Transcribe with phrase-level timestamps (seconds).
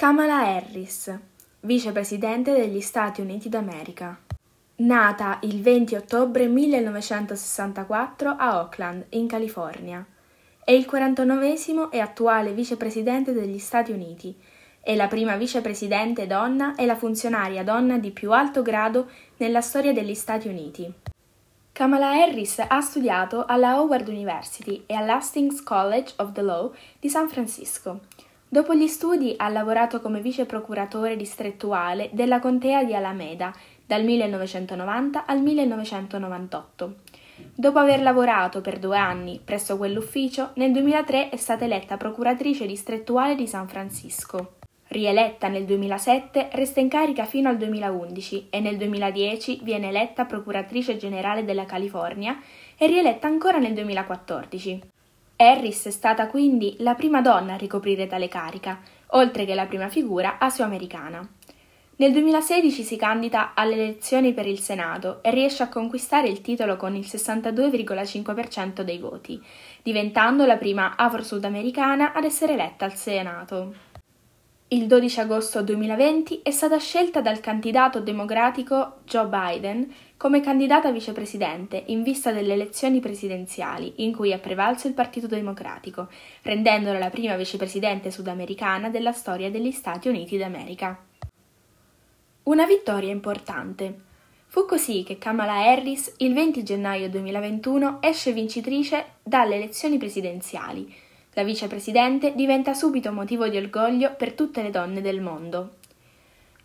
[0.00, 1.14] Kamala Harris,
[1.60, 4.18] vicepresidente degli Stati Uniti d'America.
[4.76, 10.02] Nata il 20 ottobre 1964 a Oakland, in California.
[10.64, 14.34] È il 49 e attuale vicepresidente degli Stati Uniti.
[14.80, 19.92] È la prima vicepresidente donna e la funzionaria donna di più alto grado nella storia
[19.92, 20.90] degli Stati Uniti.
[21.72, 27.28] Kamala Harris ha studiato alla Howard University e all'Hastings College of the Law di San
[27.28, 28.00] Francisco.
[28.52, 33.54] Dopo gli studi ha lavorato come vice procuratore distrettuale della contea di Alameda
[33.86, 36.94] dal 1990 al 1998.
[37.54, 43.36] Dopo aver lavorato per due anni presso quell'ufficio, nel 2003 è stata eletta procuratrice distrettuale
[43.36, 44.54] di San Francisco.
[44.88, 50.96] Rieletta nel 2007, resta in carica fino al 2011 e nel 2010 viene eletta procuratrice
[50.96, 52.36] generale della California
[52.76, 54.98] e rieletta ancora nel 2014.
[55.42, 58.78] Harris è stata quindi la prima donna a ricoprire tale carica,
[59.12, 61.26] oltre che la prima figura asioamericana.
[61.96, 66.76] Nel 2016 si candida alle elezioni per il Senato e riesce a conquistare il titolo
[66.76, 69.42] con il 62,5% dei voti,
[69.82, 73.89] diventando la prima afro-sudamericana ad essere eletta al Senato.
[74.72, 81.82] Il 12 agosto 2020 è stata scelta dal candidato democratico Joe Biden come candidata vicepresidente
[81.86, 86.06] in vista delle elezioni presidenziali in cui ha prevalso il Partito Democratico,
[86.42, 90.96] rendendola la prima vicepresidente sudamericana della storia degli Stati Uniti d'America.
[92.44, 94.02] Una vittoria importante.
[94.46, 101.08] Fu così che Kamala Harris il 20 gennaio 2021 esce vincitrice dalle elezioni presidenziali.
[101.34, 105.76] La vicepresidente diventa subito motivo di orgoglio per tutte le donne del mondo.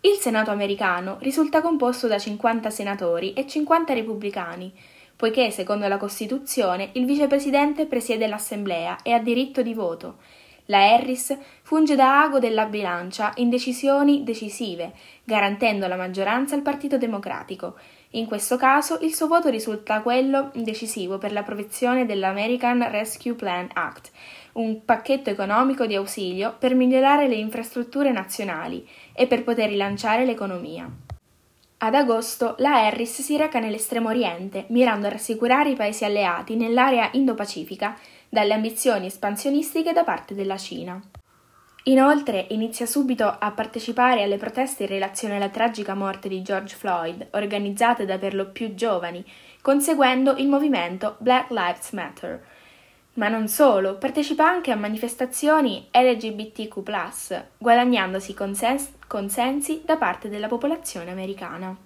[0.00, 4.72] Il Senato americano risulta composto da 50 senatori e 50 repubblicani,
[5.14, 10.16] poiché, secondo la Costituzione, il vicepresidente presiede l'Assemblea e ha diritto di voto.
[10.66, 16.98] La Harris funge da ago della bilancia in decisioni decisive, garantendo la maggioranza al Partito
[16.98, 17.76] Democratico.
[18.10, 24.10] In questo caso il suo voto risulta quello decisivo per l'approvazione dell'American Rescue Plan Act,
[24.56, 30.88] un pacchetto economico di ausilio per migliorare le infrastrutture nazionali e per poter rilanciare l'economia.
[31.78, 37.10] Ad agosto la Harris si reca nell'estremo oriente, mirando a rassicurare i paesi alleati nell'area
[37.12, 37.96] Indo-Pacifica
[38.28, 41.00] dalle ambizioni espansionistiche da parte della Cina.
[41.84, 47.28] Inoltre inizia subito a partecipare alle proteste in relazione alla tragica morte di George Floyd,
[47.32, 49.24] organizzate da per lo più giovani,
[49.60, 52.44] conseguendo il movimento Black Lives Matter,
[53.16, 56.82] ma non solo, partecipa anche a manifestazioni LGBTQ,
[57.58, 61.85] guadagnandosi consens- consensi da parte della popolazione americana.